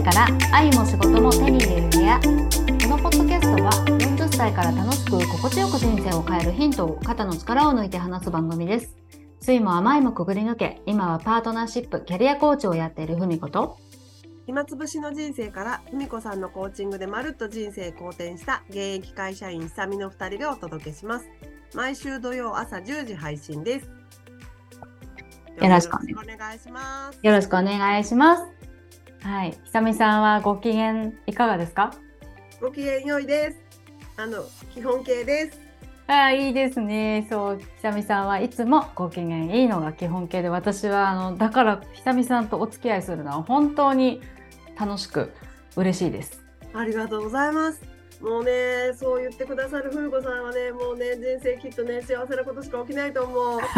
[0.00, 2.18] 歳から愛も仕事も手に入れる部屋。
[2.18, 8.96] このポッドキャストは40歳から楽しく心地よく人生を変えるヒントを肩の力を抜いて話す番組です。
[9.40, 13.76] 酸いも甘いもくぐり抜け今はパートナーシップキャリアコーチをやっているふみこと。
[14.46, 21.26] 暇つぶしの人生からふみこさんのコーチングでまるっと人生好転した現役会社員久美の2人がお届けします。
[21.74, 23.90] 毎週土曜朝10時配信です。
[25.62, 27.18] よろしくお願いします。
[27.22, 28.59] よろしくお願いします
[29.22, 29.52] はい。
[29.72, 31.92] 久美さんはご機嫌いかがですか？
[32.60, 33.58] ご機嫌良いです。
[34.16, 35.60] あの基本形です。
[36.06, 37.26] ああいいですね。
[37.30, 44.20] そう久美さんはいつもご機嫌いいのが基本形で私はあのだから久美さんとお付き合いするのは本当に
[44.78, 45.32] 楽しく
[45.76, 46.42] 嬉しいです。
[46.74, 47.82] ありがとうございます。
[48.20, 53.60] もうねそう言ってくださる風子さんはねもうね人生きっとね幸せなことしか起きないと思う。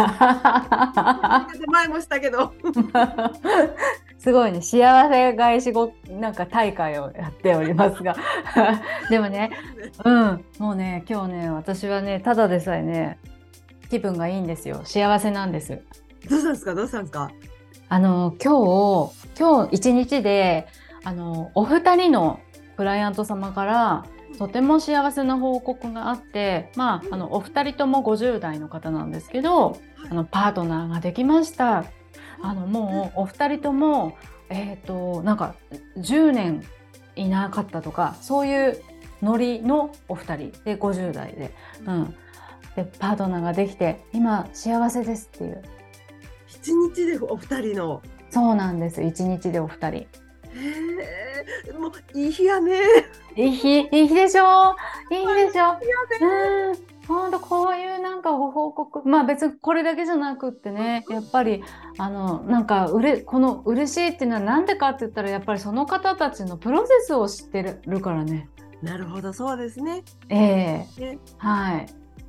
[1.70, 2.52] 前もしたけど
[4.22, 8.14] すごいね幸せ返しごなんか大会をやっておりますが。
[9.10, 9.50] でもね
[10.04, 10.44] うん。
[10.58, 13.18] もうね今日ね私はねただでさえね
[13.90, 14.82] 気分がいいんですよ。
[14.84, 15.80] 幸せなんです。
[16.30, 16.74] どうしたんですか？
[16.74, 17.30] どうしたんですか？
[17.88, 20.68] あの今日今日一日で
[21.04, 22.38] あのお二人の
[22.76, 24.04] クライアント様から
[24.38, 29.76] とても幸せな報告があってまああのお二人とも50代の方なんですけど
[30.10, 31.84] あのパートナーができました
[32.42, 34.16] あのもうお二人とも
[34.48, 35.54] えっ、ー、となんか
[35.98, 36.64] 10年
[37.16, 38.82] いなかったとかそういう
[39.22, 40.52] ノリのお二人。
[40.64, 41.54] で50代で,、
[41.86, 42.14] うん、
[42.76, 45.62] でパートナーができて今幸せですっていう。
[46.48, 48.02] 一日でお二人の。
[48.30, 49.02] そうなんです。
[49.02, 49.98] 一日でお二人。
[49.98, 50.06] へ
[51.68, 52.80] えもういい日やね。
[53.36, 54.76] いい日いい日でしょ
[55.10, 55.78] いい日でしょ
[56.20, 61.62] うん本当こういうなんかご報告まあ別にこれだけじゃなくってねやっぱり
[61.98, 68.48] あのなんかうれこの嬉しいっていうのは何でかって言ったらやっぱりその方たちのプロセスを知ってるからね。
[68.82, 70.02] なるほどそうですね。
[70.28, 71.86] ええーね、はい。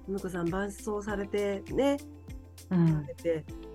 [0.07, 1.97] むこさん伴走されてね。
[2.69, 3.05] うん。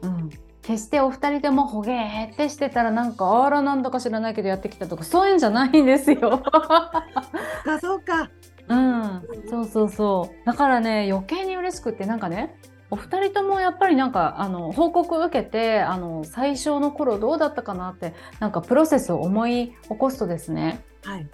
[0.02, 0.30] うん。
[0.62, 6.42] 決してお二人でもほげーってしてたらなんかあらなんだか知らないけどやってきたとかそういうんじゃないんですよ。
[6.52, 8.30] あそうか。
[8.68, 10.46] うん、そうそうそう。
[10.46, 12.54] だからね余計に嬉しくってなんかね
[12.90, 21.26] お二人ともやっぱりなんかあの報告受けてあの最初の頃どうだったかなってなんかプロセスを思い起こすとですね、はい、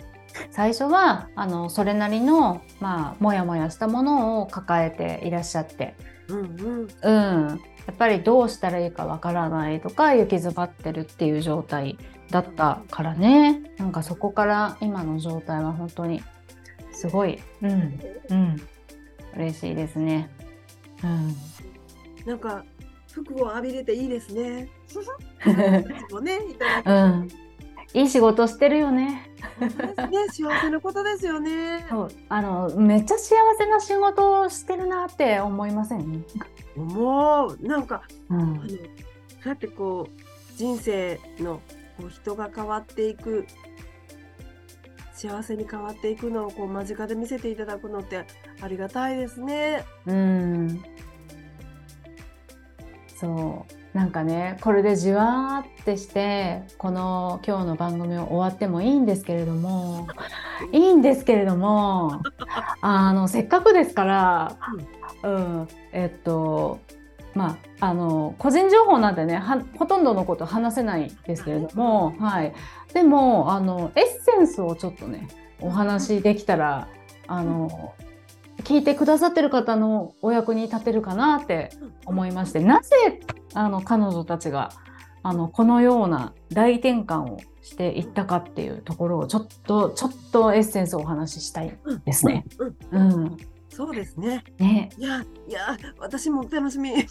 [0.50, 5.94] 最初はあのそれなりのまあモヤモヤしたものを抱えていらっしゃって、
[6.28, 6.88] うんうん。
[7.02, 11.98] うん、やっぱりどうしたらいいかわからないとか行き詰まってるっていう状態
[12.30, 13.62] だったからね。
[13.78, 16.22] なんかそこから今の状態は本当に
[16.94, 17.71] すごい、うん、
[18.31, 18.56] うん、
[19.37, 20.31] 嬉しいですね。
[21.03, 21.37] うん、
[22.27, 22.65] なんか
[23.12, 24.69] 服を浴びれていいですね。
[26.10, 27.28] もね、いただうん、
[27.93, 29.31] いい仕事してるよね。
[30.10, 31.84] ね、幸せなことですよね。
[31.88, 36.25] そう、あの、めっちゃ幸せな仕事をしてるなって思いません？
[36.76, 38.78] 思う、なんか、うん、あの、そう
[39.49, 41.61] やってこう、人生の
[41.99, 43.47] こう人が変わっていく
[45.28, 48.26] 幸せに変わっていくのをこう間近で見せていただくのって
[48.60, 49.84] ありがたいですね。
[50.06, 50.84] うん。
[53.16, 53.96] そう。
[53.96, 60.08] なんかねこれでじわーってしてこの今日の番組を終わってもいいんですけれども
[60.72, 62.20] いいんですけれども
[62.82, 64.56] あのせっかくですから、
[65.22, 66.80] うん、えっと
[67.34, 69.42] まあ、あの個人情報なんてね
[69.78, 72.54] ほとんどのこと話せないですけれども、はい、
[72.92, 75.28] でもあのエッセンスをちょっとね
[75.60, 76.88] お話できたら
[77.26, 77.94] あの
[78.58, 81.70] 聞いてくださってる方のお役に立てるかなって
[82.06, 83.20] 思いましてなぜ
[83.52, 84.70] あの彼女たちが
[85.22, 92.44] あのこのような大転換をしていったかっていうところをちょっとちょっとエッセンスをお話ししたいですね。
[92.90, 93.36] うん、うん
[93.76, 94.44] そうですね。
[94.58, 94.88] ね。
[94.96, 96.92] いや、いや、私も楽しみ。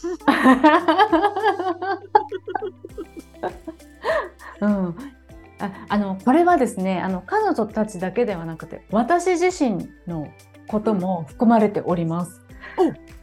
[4.62, 4.96] うん。
[5.60, 10.28] ああのこれはですねあの彼女たちだけではなくて私自身の
[10.68, 12.42] ことも含まれております。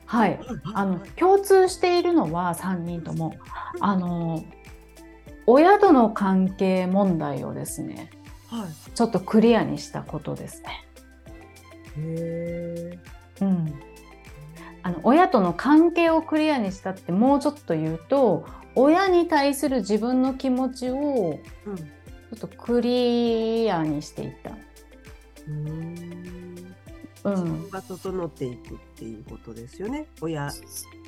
[0.06, 0.41] はい、
[0.75, 3.35] あの共通しているのは3人とも
[3.81, 4.44] あの
[5.47, 8.11] 親との関係問題をですね、
[8.49, 10.85] はい、ちょっとクリアにしたことですね。
[11.97, 12.99] へ
[13.41, 13.75] うん、
[14.83, 21.41] あの親との関係をクリアにしたってもうちょっと言うと親に対する自分の気持ちを
[22.31, 24.53] ちょっとクリアにしていった。
[25.49, 26.40] うん、
[27.25, 30.06] うん、自分が整っていくっていうことですよね。
[30.20, 30.50] 親、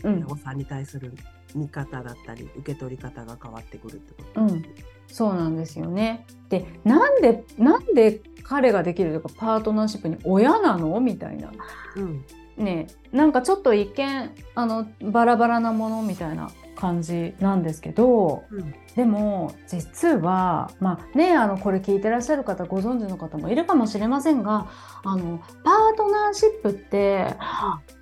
[0.04, 1.12] うん、親御さんに対する。
[1.54, 4.40] 見方だったり受け取り方が変わってくるってこと。
[4.40, 4.64] うん、
[5.06, 6.24] そうなんですよね。
[6.48, 10.98] でなんでなんで彼ができるとかパートナーシップに親なの？
[11.00, 11.52] みたいな。
[11.96, 12.24] うん。
[12.56, 16.00] ねなんかちょっと一見あのバラバラなもの？
[16.00, 16.50] みたいな
[16.82, 18.74] 感じなんですけどうん。
[18.96, 24.68] でも実はまあねあのこれ聞いてらっしゃる方ご存知の方もいるかもしれませんが
[25.04, 27.34] あのパートナーシップって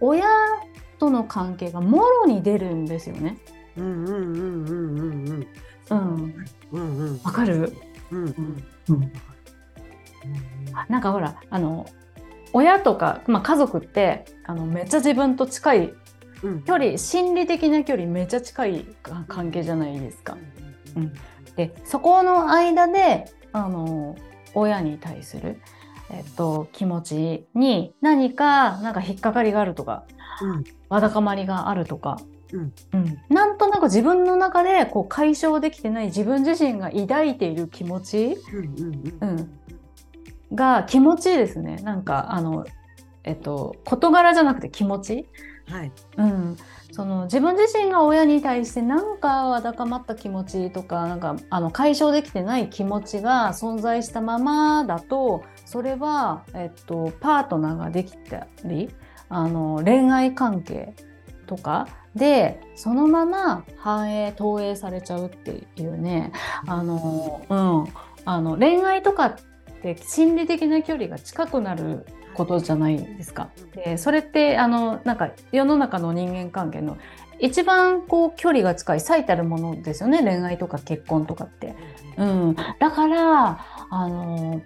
[0.00, 0.24] 親
[0.98, 3.38] との関係がもろに出るんですよね。
[3.76, 5.46] うんうんうんうんうんうん。
[5.90, 6.34] うん、
[6.72, 6.96] うん。
[6.98, 7.76] うんわかる、
[8.10, 8.24] うん。
[8.24, 8.56] うん。
[8.88, 9.12] うん、
[10.88, 11.86] なんかほらあの
[12.52, 15.99] 親とか、まあ、家族ってあのめっちゃ自分と近いうん
[16.64, 20.36] 距離心理的な距離めっちゃ近いか関係じゃないですか。
[20.96, 21.12] うん。
[21.56, 24.16] でそこの間であの
[24.54, 25.60] 親に対する、
[26.10, 30.04] えっと、気持ちに何かなんか引っかかりがあるとか
[30.42, 30.64] うん。
[30.88, 32.18] わだかまりがあるとか、
[32.52, 32.72] うん。
[32.92, 33.18] うん。
[33.28, 41.76] なんとなく自分の中でこう解消できてない自分自身が抱いている気持ち、うんうんうん、が気持ちいいですね。
[41.76, 42.64] なんかあの、
[43.24, 45.28] えっと、事柄じゃなくて気持ち。
[45.70, 45.92] はい。
[46.16, 46.56] うん、
[46.92, 58.90] その自分自身が親に対して何かわだかまった気持ちとかなんかあの解消できてない気持ちが存在したままだとそれは、えっと、パートナーができたり
[59.28, 60.94] あの恋愛関係
[61.46, 66.32] とかでそのまま反映投影されちゃうっていうね。
[66.66, 67.94] あの、うん、
[68.24, 69.36] あの恋愛とかっ
[69.82, 72.04] て心理的な距離が近くなる
[72.40, 73.50] ことじゃないですか。
[73.74, 76.96] でそれってあのなんか世の中の人間関係の
[77.38, 81.74] 一番こう距離が近い最たるものですよね恋愛とか結婚とかって。
[82.16, 84.60] うん、だからあの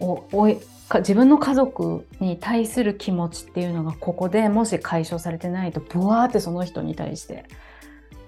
[0.00, 0.58] おおい
[0.88, 7.44] か自分の家族に対する気持ちっていうのがここでもし解消されてないとブワーってその人に対して、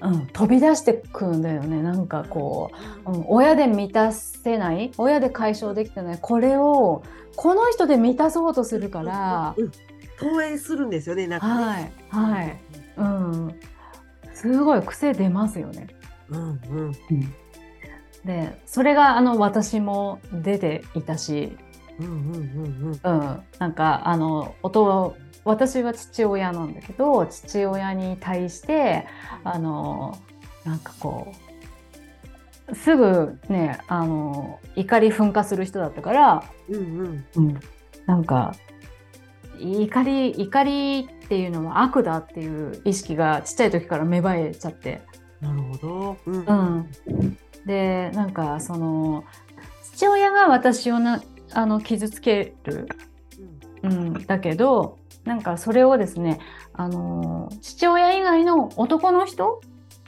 [0.00, 1.82] うん、飛び出してくんだよね。
[1.82, 2.70] なんかこ
[3.06, 7.02] う、うん、親で満たせない親で解消できてないこれを
[7.34, 9.72] この人で満たそうとするから、うん
[10.18, 11.92] 投影するんですよねなんかね。
[12.08, 12.60] はいはい、
[12.96, 13.54] うん、
[14.34, 15.88] すごい癖出ますよね。
[16.30, 16.60] うん。
[16.70, 16.92] うん。
[18.24, 21.56] でそれがあの私も出ていたし、
[22.00, 23.20] うんうんうんうん。
[23.20, 25.16] うん、なんかあの音
[25.46, 29.06] 私は父親なんだけど父親に対して
[29.44, 30.18] あの
[30.64, 31.32] なんかこ
[32.68, 37.60] うすぐねあの怒り噴火する人だったから、うんうん。
[38.06, 38.54] なんか
[39.58, 45.02] 怒り怒りっていうのは悪だっていう意識がちっちゃい時から芽生えちゃって。
[45.40, 46.16] なるほど。
[46.26, 46.44] うん。
[46.44, 46.52] う
[47.12, 49.24] ん、でなんかその
[49.94, 51.22] 父親が私をな
[51.52, 52.88] あの傷つける、
[53.84, 56.38] うん、だけどなんかそれをですね
[56.72, 59.60] あの父親以外の男の人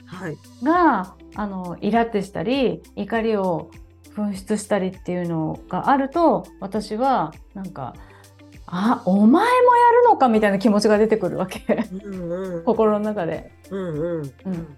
[0.05, 0.37] はい。
[0.63, 3.69] があのイラってしたり怒りを
[4.15, 7.93] 噴出したりっていうのがあると私はなんか
[8.65, 11.61] 「あお前もやるのか」みたいな気持ちが出てくるわけ。
[11.91, 12.63] うんうん。
[12.63, 13.51] 心の中で。
[13.69, 14.33] うんうん。
[14.45, 14.77] うん。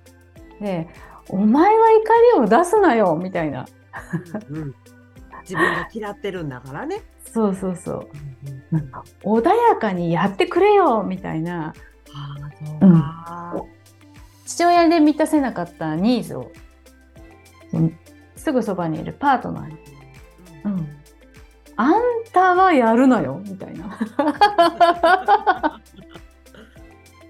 [0.60, 0.90] で
[1.30, 3.66] 「お前は怒りを出すなよ」みたいな。
[4.50, 4.76] うん。
[5.42, 8.10] 自分が嫌ってるんだからねそうそうそう。
[8.46, 11.74] うんなんか穏やかにやってくれよみたいな。
[12.82, 13.64] うか
[14.46, 16.52] 父親で満たせなかったニーズを
[17.74, 17.98] うん。
[18.36, 19.78] すぐそばにいるパートナーに
[20.66, 20.88] 「うん、
[21.76, 22.02] あん
[22.34, 23.86] たはやるなよ」みたいな。
[24.18, 25.80] あ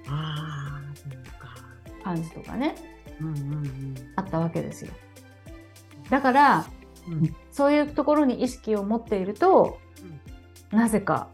[0.09, 2.03] あそうか。
[2.03, 2.75] 感じとかね。
[3.19, 3.95] うんうん。
[4.15, 4.91] あったわけですよ。
[6.09, 6.65] だから
[7.07, 7.35] うん。
[7.51, 9.79] そういうところに意識を持っていると
[10.71, 11.27] なぜか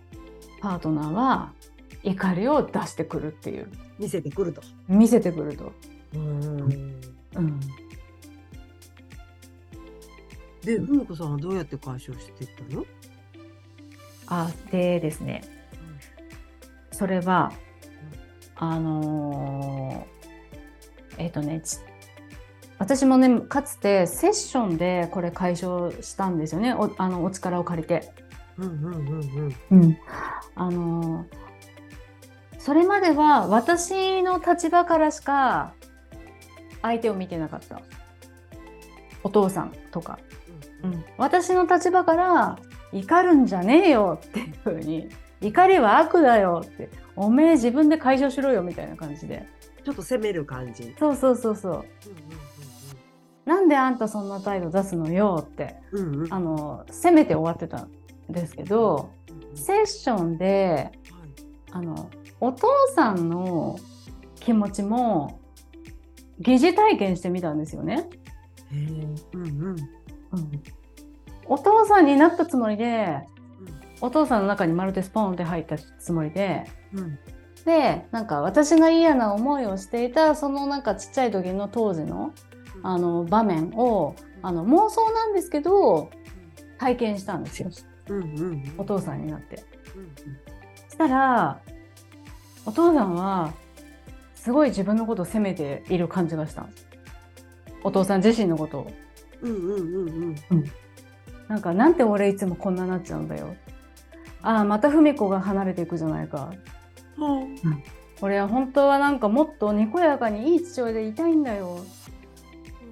[0.61, 1.53] パートナーは
[2.03, 3.67] 怒りを出してくるっていう。
[3.99, 4.61] 見せてくると。
[4.87, 5.73] 見せてくると。
[6.13, 7.01] うん。
[7.35, 7.59] うん。
[10.61, 12.85] でふみこさんはどうやって解消していったの？
[14.27, 15.41] あでですね。
[16.91, 17.51] それは
[18.55, 21.77] あのーえっ、とねち
[22.79, 26.73] 私もねかつてセッションでこれ解消したんですよね。
[26.73, 28.11] おあのお力を借りて。
[28.57, 28.95] うんうんう
[29.45, 29.97] んうん、
[30.55, 31.47] あのー
[32.67, 35.73] それまでは私の立場からしか
[36.81, 37.81] 相手を見てなかった。
[39.23, 40.19] お父さんとか、
[40.83, 42.59] うん、私の立場から
[42.91, 45.07] 怒るんじゃねえよっていう風に
[45.39, 46.89] 怒りは悪だよって。
[47.15, 49.47] おめえ自分で解消しろよみたいな感じで。
[49.85, 50.93] ちょっと攻める感じ。
[50.99, 51.85] そうそうそうそう
[53.47, 56.13] なんであんたそんな態度出すのよってうんうん。
[56.13, 57.91] うんうんあの責めて終わってたん
[58.29, 59.09] ですけど
[59.55, 60.91] セッションで
[61.71, 62.09] あの
[62.41, 63.79] お父さんの
[64.35, 65.39] 気持ちも
[66.39, 68.09] 疑似体験してみたんですよね。
[69.33, 69.65] うんうん。
[69.69, 69.77] うん、
[71.45, 73.21] お父さんになったつもりで
[74.01, 77.17] お父さんの中にまるでスポーンって入ったつもりでうん。
[77.65, 82.33] でなんか私が嫌な思いをしていたそのなんかちっちゃい時の当時の
[82.87, 86.09] あの場面をあの妄想なんですけど
[86.77, 87.69] 体験したんですよ
[88.07, 89.65] うんうんお父さんになって。
[89.95, 90.15] うん
[90.89, 91.59] したら
[92.65, 93.53] お父さんは
[94.35, 96.87] すごい自分のことを責めている感じがしたんです
[97.83, 98.91] お父さん自身のことを。
[99.41, 100.63] うんうんうん
[101.49, 103.55] なんかなんて俺いつもこんななっちゃうんだよ。
[104.41, 106.51] ああまた文子が離れていくじゃないか。
[107.17, 107.55] うん
[108.21, 111.79] 俺は本当はなんかもっとにこやかにいい父親でいたいんだよ。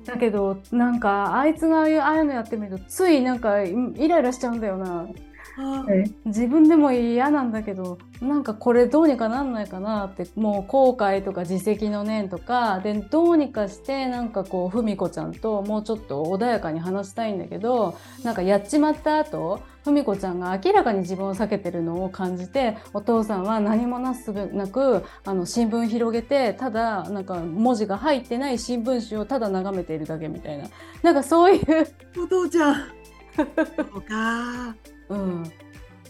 [0.05, 5.07] だけどなんかあいつがああいうのやってみるとついなんかイライラしちゃうんだよな。
[5.57, 5.85] あ
[6.25, 30.65] 自分でも嫌なんだけどなんかこれどうにかなんないかなってもう後悔とか自責の念とかでどうにかしてなんかこう文子ちゃんともうちょっと穏やかに話したいんだけどなんかやっちまった後文子ちゃんが明らかに自分を避けてるのを感じてお父さんは何もなすなくあの新聞広げてただなんか文字が入ってない新聞紙をただ眺めているだけみたいな。
[31.03, 31.87] なんかそういう。
[32.17, 32.75] お父ちゃん。
[33.35, 33.43] そ
[33.97, 34.75] うか
[35.09, 35.51] うん、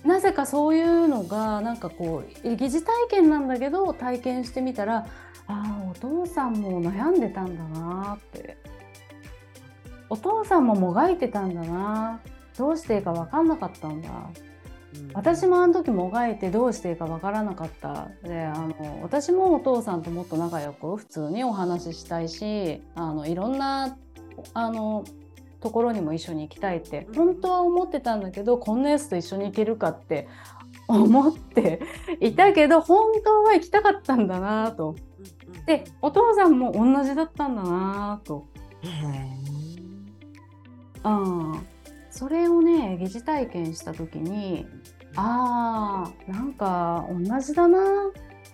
[0.03, 5.05] なぜかそういうのがなんかこう疑似体験なんだけど体験してみたらあ
[5.47, 8.57] あお父さんも悩んでたんだなって。
[10.09, 12.21] お父さんももがいてたんだな
[12.57, 14.09] どうしていいか分かんなかったんだ。
[15.13, 18.07] 私もあの時もがいてどうしていいか分からなかった。
[18.23, 23.97] であの私もお父さんともっと仲良く普通にお話ししたいしあのいろんな
[24.53, 25.03] あの
[25.65, 30.27] ところにも一緒に行きたいって本当は思ってたんだけどこんなやつと一緒に行けるかって
[30.87, 31.81] 思って
[32.21, 34.95] いたけど本当は行きたかったんだなと。
[35.65, 38.45] でお父さんも同じだったんだなと。
[41.03, 41.67] うん、
[42.11, 44.67] それをね疑似体験した時に
[45.15, 47.79] あーなんか同じだな。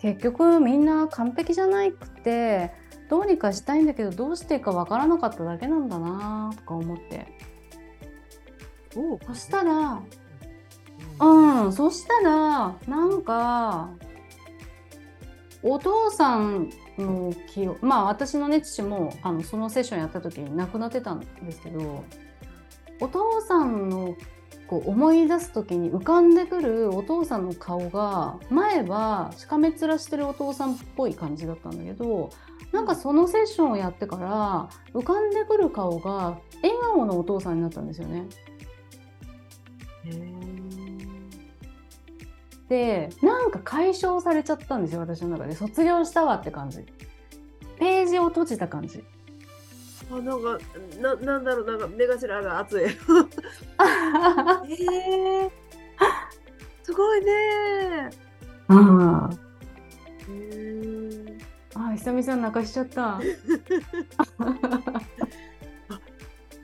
[0.02, 2.72] 結局みんな完璧じゃなくて
[3.12, 7.28] どうにかしたいんだけどどうしていいかわからなかっただけなんだなとか思って。
[8.96, 10.02] おそしたら
[11.20, 13.90] ううんそしたらなんか
[15.62, 22.04] お父さんの記憶まあ私のね父もあのそのセッションやった時に亡くなってたんですけど
[23.00, 24.16] お父さんの
[24.68, 32.30] こう思い出す時に浮かんでくるお父さんの顔が前はしかめ面してるお父さんっぽい感じだったんだけど
[32.72, 38.28] なんかそのセッションをやってから浮かんでくる顔が笑顔のお父さんになったんですよね。
[42.70, 45.56] でなんか解消されちゃったんですよ私の中で。
[45.56, 46.86] 卒業したわって感じ。
[47.78, 49.04] ページを閉じた感じ。
[50.10, 50.58] あなんか
[51.02, 52.84] ななんだろうなんか目頭が熱い。
[52.84, 55.50] えー、
[56.84, 58.10] すごいね。
[58.70, 59.38] あー。
[61.76, 63.20] あ久々に泣かしちゃった。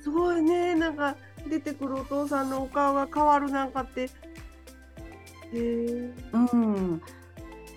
[0.02, 0.76] すごいね。
[0.76, 1.16] なんか
[1.50, 4.04] 出てくるお父さんのお顔が変わるなんかって。
[4.04, 4.10] へ
[5.54, 6.14] え。
[6.34, 7.02] うん。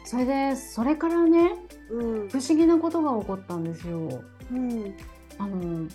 [0.05, 1.53] それでそれからね
[1.91, 2.29] うん。
[2.29, 4.25] 不思議なことが起こったんですよ。
[4.53, 4.95] うん。
[5.39, 5.89] あの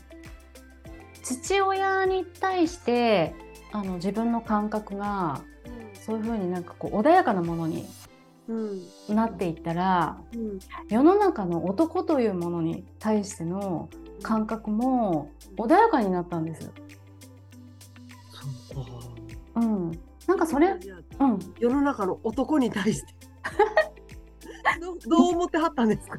[1.22, 3.34] 父親に対して
[3.72, 5.42] あの自分の感覚が
[5.94, 7.86] そういう風になんかこう穏やかなものに
[8.48, 10.60] うんなっていったらうん
[10.90, 13.90] 世の中の男というものに対しての
[14.22, 16.72] 感覚も穏やかになったんです。
[18.74, 18.92] そうか。
[19.56, 19.92] うん、
[20.28, 23.14] なんかそれ、うん、世の中の男に対して
[24.82, 26.18] どどう思ってはったんですか？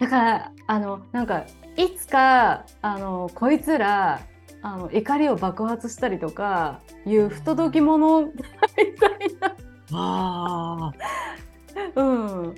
[0.00, 1.44] だからあのなんか
[1.76, 4.20] いつかあのこいつら
[4.62, 9.56] あの怒りを爆発したりとかいう不届き者みたいな。
[9.94, 12.00] ああ。
[12.00, 12.54] うん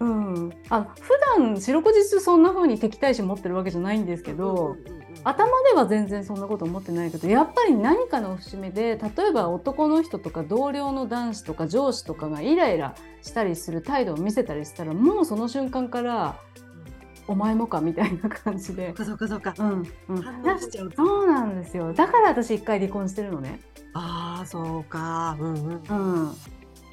[0.00, 4.76] うん、あ普段四六時中そんな風に敵対心持ってるわけじゃないんですけど、
[5.24, 16.38] 頭では全然そんなこと思ってないけどやっぱり何かの節目で例えば男の人とか同僚の男子とか上司とかがイライラしたりする態度を見せたりしたらもうその瞬間から
[17.28, 18.94] 「お前もか」みたいな感じで。
[18.96, 20.92] そうかそうかそうんうん、反だ応しちゃう。
[20.96, 23.60] そうなんですよだから私一回離婚してるのね。
[23.92, 25.36] ああそうか。
[25.38, 25.82] うんうん。
[26.22, 26.32] うん、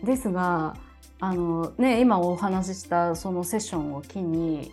[0.03, 0.75] ですが
[1.19, 4.71] あの、ね、今お話ししたそのセッションを機に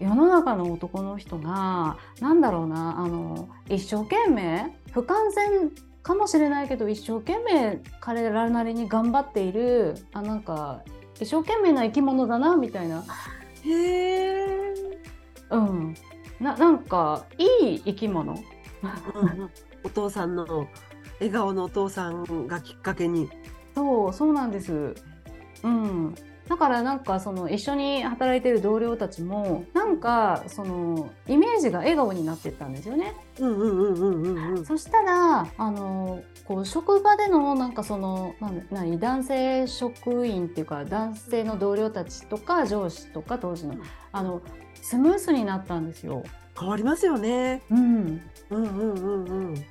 [0.00, 5.70] 世の中の男の人がなんだろうなあの一生懸命不完全
[6.02, 10.82] かもしれないけど一生懸命彼らなりに頑張っているあなんか
[11.20, 13.04] 一生懸命な生き物だなみたいな
[13.64, 14.74] へえ。
[15.50, 15.94] うん、
[16.40, 18.32] ななんかいい生き物。
[18.32, 19.50] うんうん
[19.82, 20.68] お父さんの
[21.20, 23.30] 笑顔のお父さんがきっかけに。
[23.74, 24.94] そうそうなんです。
[25.62, 26.14] うん。
[26.48, 33.14] だからなんかその一緒に働いてる同僚たちもなんかそのイメージが笑顔になってったんですよね。
[33.38, 34.64] うんうんうんうんうんうん。
[34.66, 38.34] そしたらあのこう職場でのなんかその
[38.72, 44.42] 何男性職員っていうか男性の同僚たちとか上司とか当時のうんあの
[44.82, 46.24] スムースになったんですよ。
[46.58, 47.62] 変わりますよね。
[47.70, 48.20] うん。
[48.50, 49.54] うんうんうんうん。
[49.54, 49.62] で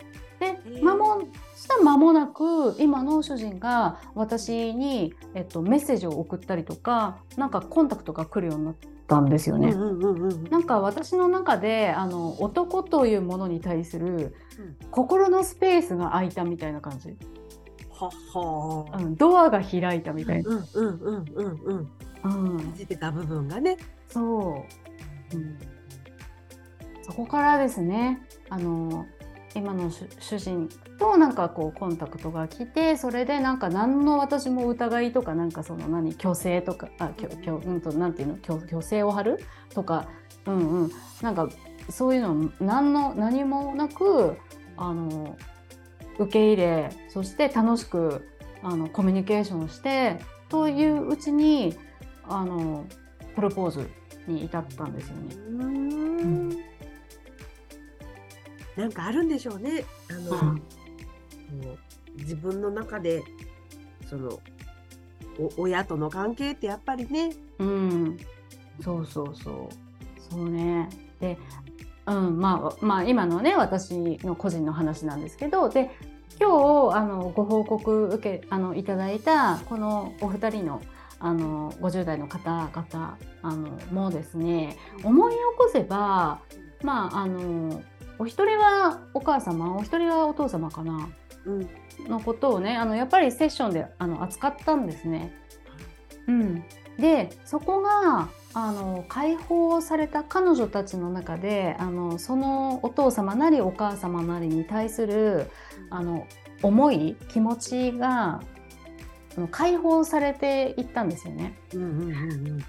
[0.65, 8.75] ー間もそしたら間もなく今の主人が私に、えっと、メッセージを送ったりとかなんかコンタクトが来るようになっ
[9.07, 9.75] たんですよね。
[10.49, 17.09] なんか私の中であの男というものに対するうん心のスペースが空いたみたいな感じ、
[17.89, 19.03] はっはー。
[19.03, 22.57] うん、ドアが開いたみたいな、うんうんうんうんうん。
[22.57, 23.77] うん、てた部分がね。
[24.07, 24.65] そ
[25.33, 25.59] う、うん、
[27.03, 29.05] そこからですねあの
[29.55, 39.39] 今の主主人となんかこうコンタクトが来てそれでなんか何の私も疑いとかなんかその何虚勢とかあ虚虚うんとなんていうの虚虚勢を張る
[39.73, 40.07] とか
[40.45, 40.91] うんうん。
[41.21, 41.49] なんか
[41.89, 44.37] そういうの何の何もなく
[44.77, 45.35] あの
[46.17, 48.27] 受け入れそして楽しく
[48.61, 51.75] あのコミュニケーションをしてといううちに
[52.27, 52.85] あの
[53.35, 53.89] プロポーズ
[54.27, 55.35] に至ったんですよね。
[55.35, 56.57] うーん
[58.79, 59.83] なんかあるんでしょうね。
[60.09, 60.63] あの、うんこ
[61.75, 63.23] う自分の中で
[64.07, 64.39] その
[65.39, 67.31] お親との関係ってやっぱりね。
[67.59, 68.17] うん、
[68.81, 70.31] そうそうそう。
[70.31, 70.89] そうね。
[71.19, 71.37] で、
[72.05, 75.91] うん、まあ、まあ、今のね、私の個人の話なんですけど、で、
[76.39, 80.81] 今日、あの、ご報告受け、あの、いただいた、このお二人の、
[81.19, 86.41] あの、50代の方々、あの、もですね、思い起こせば、
[86.83, 87.81] まあ、あの、
[88.19, 91.09] お一人はお母様、お一人はお父様かな、
[91.45, 91.69] うん。
[92.07, 95.33] のことをね、あの、やっぱりセッションで、あの、扱ったんですね。
[96.29, 96.63] うん、
[96.99, 105.49] でそこがあの解放された彼女たちの中であのそのお父様なりお母様なりに対する
[105.89, 106.27] あの
[106.61, 108.41] 思い気持ちが
[109.51, 111.57] 解放されていったんですよね。
[111.73, 112.15] うんうんうんう
[112.57, 112.65] ん。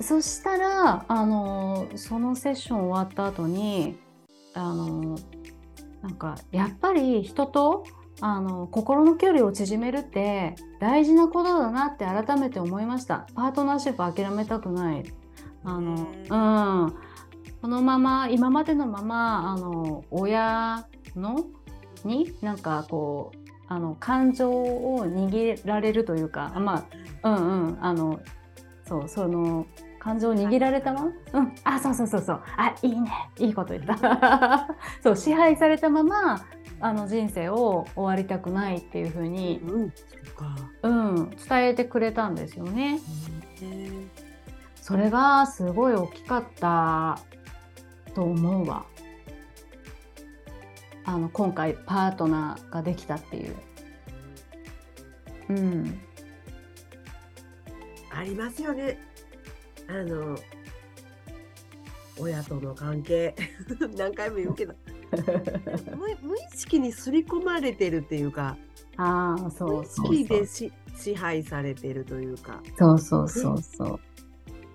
[0.00, 3.96] そしたらあのそのセッション終わった後に
[4.54, 5.18] あの
[6.02, 7.84] なんかやっぱり人と
[8.20, 13.26] あの心の距離を縮めるって大事なことだなって改めて思いました。
[13.34, 15.04] パートナーシップ諦めたくない。
[15.64, 16.94] あの、ねうん。
[17.60, 20.86] このまま今までのままあの親
[21.16, 21.46] の
[22.04, 26.86] になんかこうあの感情を握られるというかま
[27.22, 27.78] あうんうん。
[27.80, 28.20] あの
[28.86, 29.66] そうその
[30.04, 34.68] 感情を握られたまま、うん、あそうそうそうそうあいいねいいこと言った
[35.02, 36.44] そう支配されたまま
[36.80, 39.90] あの人生を終わりたくないっていうふうに、うんうん。
[39.90, 40.56] そっか。
[40.82, 43.00] うん、伝えてくれたんですよね。
[43.60, 43.90] ね
[44.74, 47.18] それがすごい大きかった
[48.14, 48.84] と思うわ。
[51.06, 53.56] あの今回パートナーができたっていう。
[55.48, 56.00] うん、
[58.10, 58.98] ありますよね。
[59.88, 60.36] あの
[62.18, 63.34] 親との関係
[63.96, 64.74] 何回も言うけど。
[65.96, 68.56] 無無意識に刷り込まれてるっていうか
[68.96, 70.14] ああそ無意うそうそう。
[70.14, 72.62] 識でし支配されてるというか。
[72.78, 74.00] そうそうそうそう。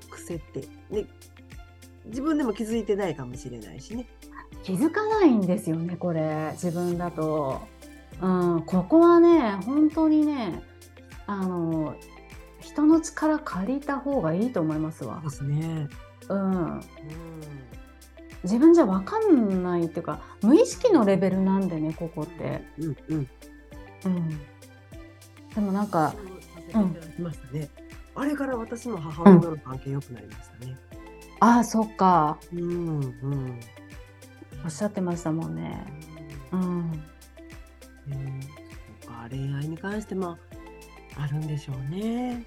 [0.10, 1.06] 癖って、ね、
[2.06, 4.06] 自分でも気づいてないかもしれないしね。
[4.64, 6.52] 気づかないんですよねこれ。
[6.54, 7.62] 自分だと、
[8.22, 10.62] うん、ここはね本当にね
[11.26, 11.96] あの
[12.80, 15.88] 人の力借りた方がいいと思いますわで、すね。
[16.30, 16.82] うん、うん
[18.44, 23.28] 自分じゃ分かんないっていうか無意識のレベルなんでねここって、うんうん。
[24.06, 24.30] うん、
[25.54, 27.70] でもなんかそうさせていただきましたね。
[28.16, 30.78] あれから私も母親との関係良くなりましたね。
[31.42, 33.60] ああそっかうんうん。
[34.64, 35.86] おっしゃってましたもんね、
[36.52, 36.92] うん、
[38.08, 38.40] ね
[39.02, 40.38] そうか恋愛に関しても
[41.18, 42.46] あるんでしょうね。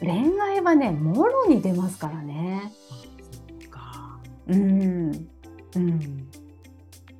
[0.00, 2.96] 恋愛はねもろに出ますからねあ
[3.32, 4.18] そうか。
[4.48, 5.28] うん、
[5.76, 6.28] うん、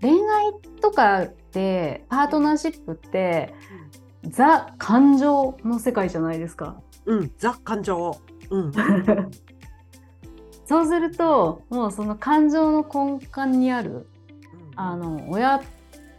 [0.01, 3.55] 恋愛とかってパートナーシップって
[4.25, 6.81] ザ感情の世界じゃないですか。
[7.07, 8.17] うん、ザ感情。
[8.51, 8.73] うん。
[10.65, 14.07] そうするともうその感情の根幹にある
[14.75, 15.61] あの親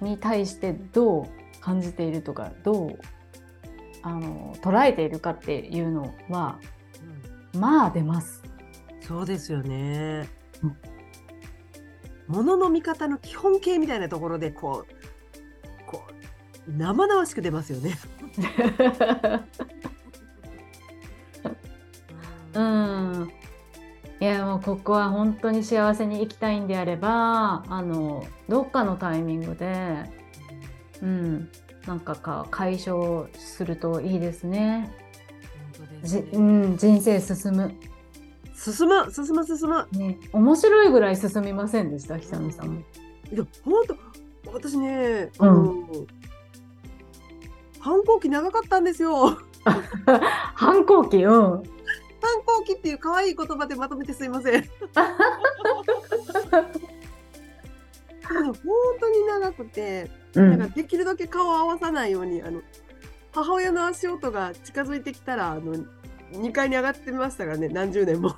[0.01, 1.25] に対してどう
[1.59, 2.99] 感じているとかどう
[4.03, 6.59] あの捉えているかっていうのは
[7.53, 8.43] まあ出ます。
[9.01, 10.29] そうですよね
[10.61, 10.77] うん。
[12.27, 14.93] 物の見方の基本形みたいなところでこう
[15.85, 16.03] こ
[16.67, 17.97] う生々しく出ますよね。
[22.53, 23.31] うん。
[24.19, 30.09] いやもうここは本当に幸せに生きたいんであればあのどっかのタイミングで、
[31.01, 31.49] うん、
[31.87, 34.91] なんかか解消するといいですね。
[35.77, 37.75] 本当ですねじうん、人生進む、
[38.55, 39.87] 進む進む進む。
[39.91, 40.17] ね。
[40.31, 42.19] 面白いぐらい進みませんでした？
[42.19, 42.81] 久美さんも。
[43.31, 43.97] いや本当
[44.53, 45.83] 私ねあの、
[47.79, 49.37] 反抗期長かったんですよ。
[50.55, 51.23] 反抗期？
[51.23, 51.31] うん。
[51.31, 51.63] 反
[52.45, 54.63] 抗期っていう可愛い言葉でまとめてすいません。
[58.23, 58.53] 本
[58.99, 62.61] 当に長くて、うん、なんかできるだけ顔を合わさないようにあの
[63.31, 65.75] 母親の足音が近づいてきたらあの
[66.31, 68.35] 2階に上がってましたからね何十年も。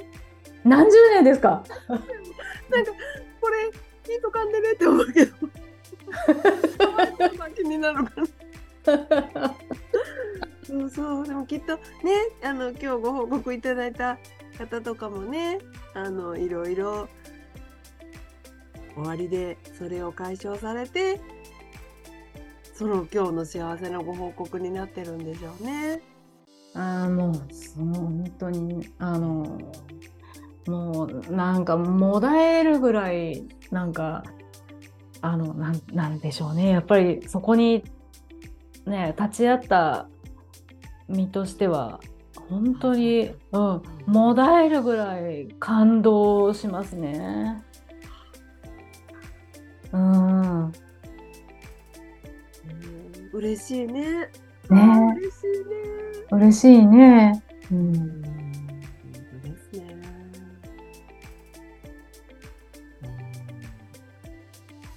[0.64, 1.62] 何十年ですか？
[3.40, 3.70] これ
[4.02, 5.34] 聞いとかんでねって思うけど。
[7.54, 8.12] 気になるか
[8.86, 9.54] な。
[10.66, 11.82] そうそうでもきっとね
[12.42, 14.18] あの今日ご報告いただいた
[14.58, 15.58] 方とかもね
[15.94, 17.08] あのいろいろ
[18.94, 21.20] 終わりでそれを解消されて
[22.74, 26.02] その今日の幸せのご報告になってるんでしょうね。
[26.74, 29.58] あーもうそう本当にあの
[30.66, 34.24] もうなんかもだえるぐらいなんか
[35.20, 37.84] あのなんなんでしょうねやっぱりそこに
[38.86, 40.08] ね立ち会った
[41.08, 42.00] 身としては
[42.48, 47.62] 本当に、うん、もだえるぐらい感動しますね。
[49.92, 50.83] うんうん
[53.34, 54.30] 嬉しいね。
[54.70, 55.76] ね嬉しいね。
[56.30, 57.42] 嬉しいね。
[57.72, 58.22] ううん
[59.42, 59.96] ですね。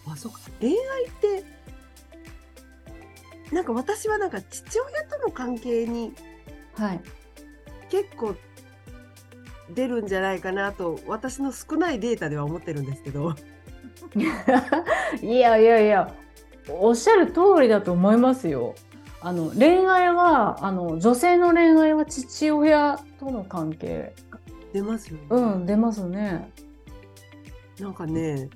[0.08, 0.40] あ、そうか。
[0.62, 1.44] 恋愛って、
[3.52, 6.14] なんか私はなんか父親との関係に
[6.76, 7.02] はい。
[7.90, 8.36] 結構
[9.74, 13.34] 出るんじゃないかなと、私の少ないデータでは思ってるんですけど。
[15.24, 16.14] いやいやいや、
[16.70, 18.76] おっしゃる通りだと思いますよ。
[19.22, 24.14] あの恋愛はあの女性の恋愛は父親との関係、
[24.74, 25.24] 出ますよね。
[25.30, 26.52] うん出ますね。
[27.80, 28.50] なんかね、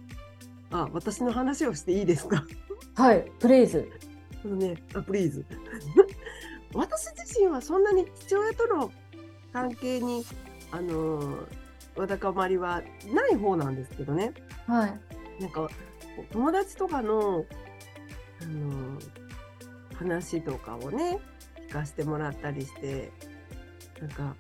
[0.72, 2.46] あ、私の話をしていいですか？
[2.96, 3.90] はい、プレイズ。
[4.44, 5.46] あのね、あ、プリーズ。
[6.74, 8.92] 私自身はそんなに父親との
[9.54, 10.26] 関係に、
[10.72, 11.46] あのー
[11.98, 12.82] わだかまりは
[13.14, 14.34] ない方なんですけどね。
[14.66, 15.42] はい。
[15.42, 15.68] なんか、
[16.32, 17.44] 友達とかの、
[18.42, 19.12] あのー
[19.96, 21.20] 話とかをね、
[21.70, 23.12] 聞かせてもらったりして、
[24.00, 24.36] なんか、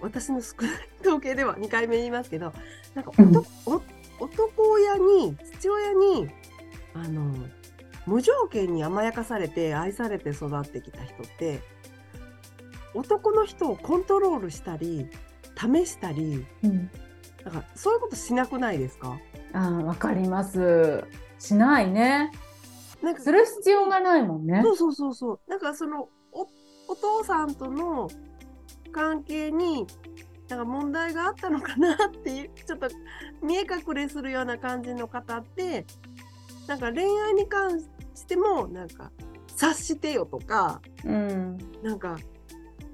[0.00, 0.70] 私の少ない
[1.02, 2.52] 統計では 2回目言いますけど、
[2.94, 3.82] なんか男,お、
[4.24, 6.30] 男親に、父親に、
[6.94, 7.50] あのー
[8.06, 11.62] 無条件に甘やかされて愛されて育ってきた人って
[12.92, 15.08] 男の人をコントロールしたり
[15.56, 16.90] 試したりうん。
[17.44, 19.18] なんかそういうことしなくないですか？
[19.54, 21.04] あー、わかります。
[21.38, 22.30] しないね。
[23.04, 24.62] なんかする必要がないもんね。
[24.62, 26.48] そうそうそうそうなんかそのお
[26.88, 28.08] お父さんとの
[28.92, 29.86] 関係に
[30.48, 32.88] なんか問題があったのかなっていうちょっと
[33.42, 35.86] 見え隠れするような感じの方って
[36.66, 39.10] なんか恋愛に関してもなんか
[39.48, 41.58] 察してよとかうん。
[41.82, 42.18] なんか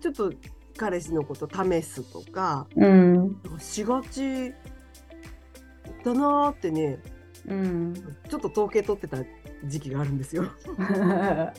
[0.00, 0.32] ちょっと
[0.76, 3.40] 彼氏のこと試すとかうん。
[3.58, 4.52] しがち
[6.04, 7.02] だなーってね
[7.46, 7.94] うん。
[8.28, 9.18] ちょっと統計取ってた
[9.64, 10.44] 時期があるんですよ。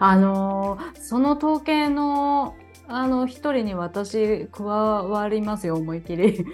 [0.00, 2.56] あのーその統計の
[2.92, 6.44] あの一人に私加わりますよ思い切り。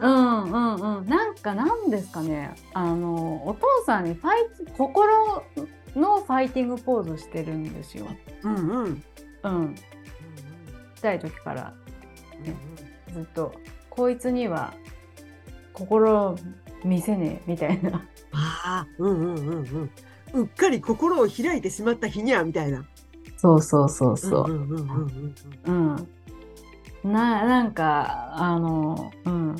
[0.00, 1.06] うんうんうん。
[1.06, 2.54] なんかなんですかね。
[2.72, 5.42] あのお父さんにファイ心
[5.94, 8.06] のファイティングポーズしてるんですよ。
[8.44, 9.02] うんうんうん
[9.44, 9.74] うん。
[9.74, 9.82] ちっ
[11.02, 11.74] ちゃい時から
[13.12, 13.52] ずっと
[13.90, 14.72] こいつには
[15.74, 16.38] 心を
[16.84, 18.02] 見せねえみたいな。
[18.32, 19.90] ああ、うんうんうんうん。
[20.34, 22.84] うっかり心を開いてしまった日にはみたいな。
[23.36, 24.50] そうそうそうそう。
[24.50, 25.96] うんうんうんうんうん。
[27.04, 29.56] うん、ななんかあのうん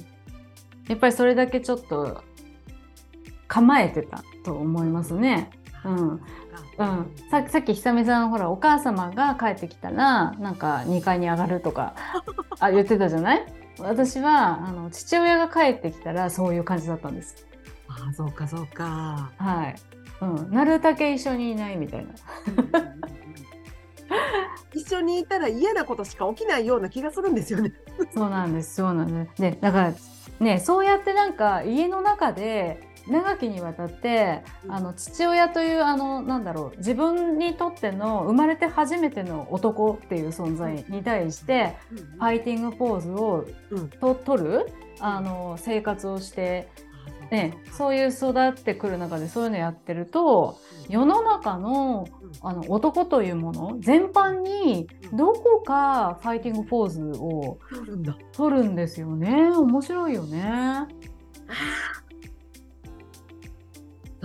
[0.88, 2.22] やっぱりそれだけちょっと
[3.48, 5.50] 構えてたと思いますね。
[5.84, 6.20] うん
[6.78, 11.94] うん、ささっき久美さんほらお母様が帰ってきたらなんか2階に上がるとか
[12.60, 13.46] あ言ってたじゃない？
[13.78, 17.46] 私はあの父親が帰ってきたらそういう感じだったんです。
[17.88, 19.32] ああ、そうかそうか。
[19.36, 19.74] はい、
[20.20, 22.12] うん、なるだけ一緒にいないみたいな。
[24.74, 27.72] 一緒にいたら嫌なことしか起きないような気がするんですよね。
[28.14, 29.94] そうなんですそうなんですでだから
[30.40, 41.76] ねそうやってなんか家の中で長きにわたってあの父親というあのなんだろう自分にとっての生まれて初めての男っていう存在に対して
[42.18, 43.88] ファイティングポーズをうん。
[44.02, 44.66] と取る
[45.00, 46.68] あの生活をして、
[47.30, 52.08] ね、そういう育ってくる中でそういうのやってると世の中の
[52.42, 58.16] あの男というもの全般にどこかファイティングポーズをあるんだ。
[58.32, 59.50] 取るんですよね。
[59.50, 60.86] 面白いよね。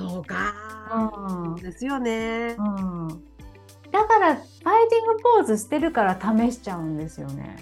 [0.10, 0.54] そうか
[1.44, 2.56] うんですよね。
[2.58, 3.08] うん、
[3.92, 7.58] だからファイティングポーズしてるから試しちゃうんですよね。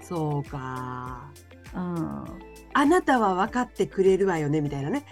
[0.00, 1.30] そうか。
[1.74, 2.24] うん、
[2.72, 5.04] あなたは分かってくれるわよねみたいなね。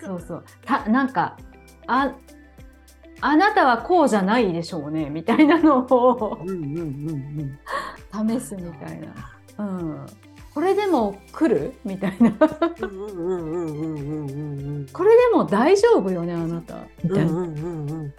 [0.00, 1.36] そうそうたなんか
[1.88, 2.14] あ
[3.20, 6.38] あなたはこうじゃないでしょうねみたいなのを。
[6.46, 9.14] 試すみたいな、
[9.58, 10.06] うん、
[10.56, 11.74] これでも来る？
[11.84, 12.32] みたいな。
[12.32, 12.46] こ
[15.04, 16.78] れでも大丈夫よねあなた？
[17.04, 18.14] みたいな、うんうんうんうん。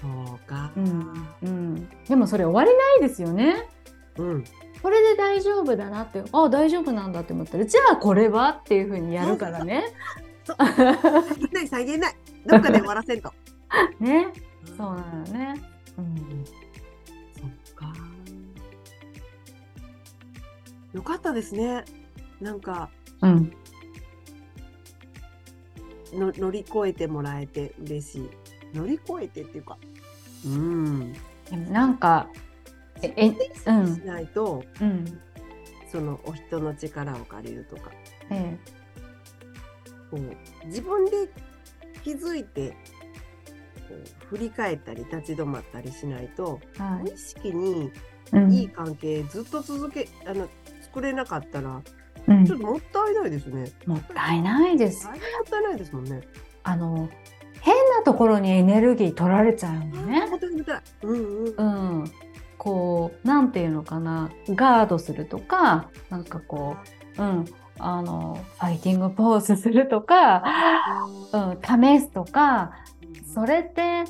[0.00, 0.70] そうか。
[0.76, 3.68] うんうん、でもそれ終わりないですよね。
[4.18, 4.44] うん。
[4.84, 9.82] これで大丈夫だなってあ大丈夫なんだって思ったらじゃあこれはっていうふうにやるからね。
[10.46, 10.54] 下
[11.34, 12.14] げない下げない。
[12.46, 13.32] どっかで終わらせんと。
[13.98, 14.28] ね
[14.76, 15.60] そうなのよね。
[15.98, 16.44] うん
[20.94, 21.84] よかったですね。
[22.40, 22.88] なんか
[23.20, 23.52] うん
[26.12, 28.30] の乗り越えてもらえて嬉しい。
[28.72, 29.76] 乗り越えてっていうか。
[30.46, 31.12] うん。
[31.50, 32.28] でもなんか
[33.02, 33.28] ええ
[33.66, 35.20] うんしないと、うん
[35.90, 37.92] そのお人の力を借りるとか、
[38.30, 38.56] え
[40.10, 41.28] こう自分で
[42.02, 42.70] 気づいて。
[43.86, 47.90] こう振り返ったり立ち止まったりしないと、えは無意識にい
[48.32, 50.48] うんいい関係ずっと続け、あの
[50.94, 51.82] 作れなかったら
[52.28, 53.72] うんちょっともったいないですね。
[53.84, 55.06] もったいないです。
[55.06, 55.16] もっ
[55.50, 56.20] たいないですもんね。
[56.62, 57.08] あの
[57.60, 60.22] 変なところにエネルギー取られちゃうのね。
[61.02, 62.00] うんうん。
[62.00, 62.10] うん、
[62.56, 66.76] こうなんていうのかなガードするとかなんかこ
[67.18, 67.44] う、うん、
[67.78, 70.42] あのファイティングポーズするとか、
[71.32, 72.72] うん、試すとか
[73.34, 74.04] それって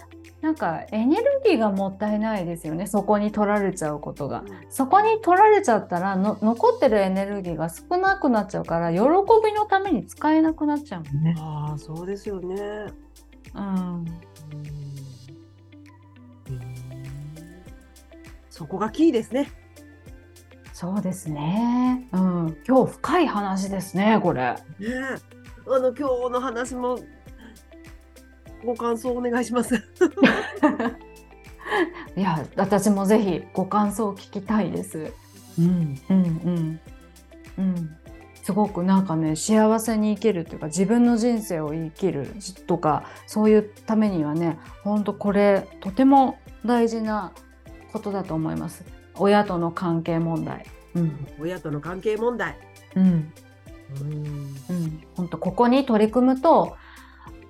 [0.44, 4.44] なんかエネルギーがもったいないですよねそこに取られちゃうことが。
[4.68, 8.98] そこに取られちゃったらの残ってるエネルギーが少なくなっちゃうから喜
[9.42, 11.34] びのために使えなくなっちゃうのね。
[11.38, 12.56] ああ、そうですよね。
[13.54, 14.04] うん、
[18.50, 19.50] そこがキーですね。
[20.74, 24.42] そうですね、うん、今日深い話ですねこれ。
[24.42, 24.90] ねえ
[25.66, 26.98] あの今日の話も
[28.64, 29.76] ご感想お願いします。
[32.16, 35.12] いや私もぜひご感想を聞きたいです。
[35.58, 35.98] うん。
[36.10, 36.80] うんうん
[37.56, 37.96] うん、
[38.42, 42.26] すごくなんかね幸せに生きるっていうか自分の人生を生きる
[42.66, 47.32] とかそういうためにはね本当これとても大事な
[47.92, 48.84] ことだと思います。
[49.16, 50.66] 親との関係問題。
[50.94, 52.56] うん親との関係問題。
[52.96, 53.32] うん
[54.00, 54.54] うん。
[54.68, 56.76] うん、本当ここに取り組むと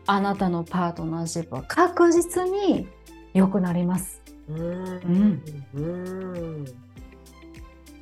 [0.06, 2.86] あなたのパートナーシップは確実に
[3.32, 4.22] 良くなります。
[4.48, 5.42] うん。
[5.74, 6.64] うん。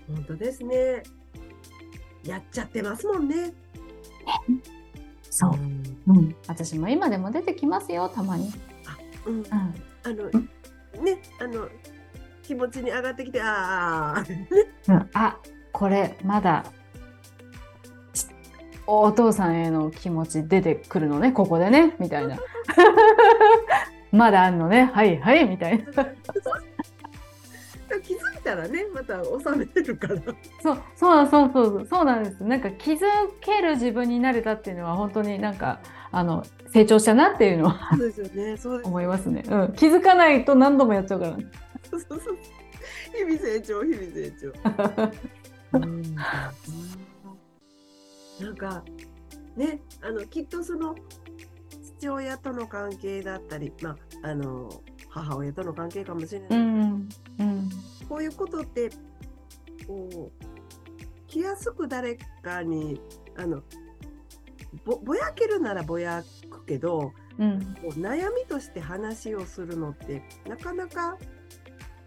[0.08, 1.02] 本当ですね。
[2.24, 3.28] やっちゃってますもん。
[3.28, 3.52] ね。
[5.30, 6.36] そうう、ん。
[6.46, 8.52] 私も今でも出てきますよたまに。
[8.86, 9.36] あうん。
[9.36, 9.44] うん。
[9.50, 10.30] あのん、
[11.04, 11.68] ね、あの、
[12.42, 14.24] 気持ちに上がってきて、ああ、
[14.88, 15.38] うん、あ
[15.72, 16.64] これまだ
[18.86, 22.38] お父さんへの気持ち出てくるのねここでねみたいな。
[24.12, 24.90] まだあんのね？
[24.92, 25.84] はいはいみたいな。
[28.02, 30.14] 気づいたらね、また収めてるから。
[30.62, 32.42] そうそうそうそうそうなんです。
[32.42, 33.00] なんか気づ
[33.40, 36.42] ける自分になれたっていうのは本当になんかあの
[36.72, 38.88] 成長したなっていうのはそうですよね、そうです。
[38.88, 41.36] 思いますね、うん、気づかないと何度もやっちゃうから。
[41.36, 41.46] ね
[41.90, 42.38] そうそうそう。
[43.14, 45.78] 日々成長、日々成長。
[45.78, 46.16] うん
[48.42, 48.82] なんか
[49.56, 50.94] ねあのきっとその
[51.98, 53.90] 父親との関係だったり、ま
[54.22, 54.68] あ、あの
[55.08, 57.70] 母親との関係かもしれない、うんうん。
[58.08, 58.90] こういうことって
[59.86, 60.44] こう
[61.28, 63.00] 気安く誰かに
[63.36, 63.62] あの
[64.84, 67.60] ぼぼやけるならぼやくけどうん。
[67.80, 71.16] こう悩みとして話をするのってなかなか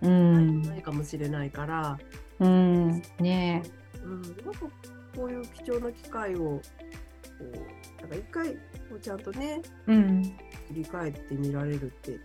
[0.01, 0.61] うん。
[0.61, 1.97] ないかもしれないから、
[2.39, 3.01] うん。
[3.19, 3.63] ね
[4.03, 4.67] うん、なんか
[5.15, 6.61] こういう貴重な機会をこ
[7.41, 8.59] うなんか一回こ
[8.95, 12.19] うちゃんとねえうん振り返ってみられるって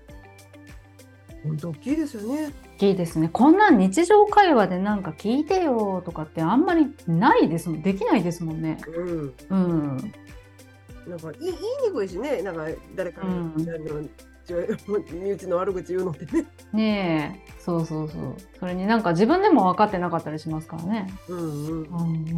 [1.42, 2.52] 本当大きいですよね。
[2.76, 3.30] 大きいですね。
[3.32, 7.82] こんなん日常会話でなんか聞いてよとかってあんまりないですもん。
[7.82, 8.78] できないですもんね。
[8.86, 9.34] うん。
[9.48, 10.12] うん。
[11.06, 11.52] なんか言い言い
[11.88, 14.10] にくいしね、なんか誰かうんに、あの自分
[15.12, 16.46] 身内の悪口言うのってね。
[16.72, 17.52] ねえ。
[17.60, 18.36] そうそうそう。
[18.58, 21.06] それになんか自分でも分かってなかったりしますからね。
[21.28, 21.82] うんうんう。
[21.82, 21.84] んう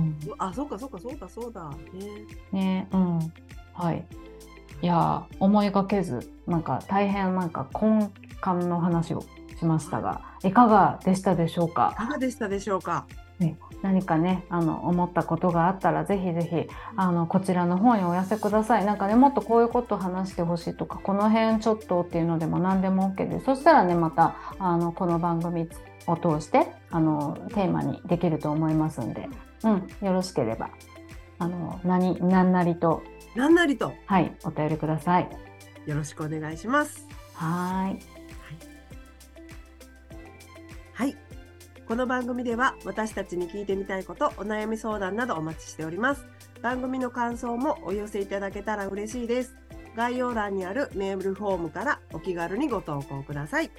[0.03, 0.19] ん。
[0.39, 1.71] あ、そうかそうかそうだそうだ。
[1.71, 1.71] ね。
[2.53, 3.19] ねうん。
[3.75, 4.05] はい。
[4.83, 8.11] いやー思いがけずなんか大変なんか根
[8.45, 9.23] 幹の話を
[9.57, 11.93] しましたがいかがでしたでしょうか？
[11.95, 13.07] いかがでしたでしょうか？
[13.83, 25.69] 何かねあの思ったことがあったらぜひぜひあのこちらの方にお寄せくださいなんかねもっとこういうこと話してほしいとかこの辺ちょっとっていうのでも何でも OK ですそしたらねまたあのこの番組
[26.07, 29.29] を通してあのテーマにできると思いますんで、
[29.65, 30.71] うん、よろしければ
[31.39, 33.03] あの何何なりと
[33.35, 35.29] なんなりとはいお便りください。
[35.87, 37.07] よろしくお願いします。
[37.35, 38.01] はーい
[40.95, 41.32] はい。
[41.87, 46.25] この番組では私たちに聞いてみたいこと、お悩み相談などお待ちしております。
[46.63, 49.57] 番組の感想もお寄せいただけたら嬉しいです。
[49.97, 53.71] 概要欄にあるメールフォームからお気軽にご投稿ください。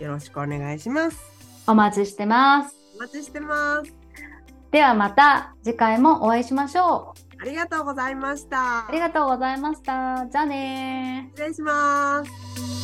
[0.00, 1.18] よろしくお願いします。
[1.66, 2.76] お待ちしてます。
[2.96, 3.92] お待ちしてます。
[4.70, 7.42] ではまた次回もお会いしましょう。
[7.42, 9.00] ありがとうございましたあり。
[9.00, 10.26] がとうございました。
[10.30, 11.36] じゃあねー。
[11.36, 12.81] 失礼します。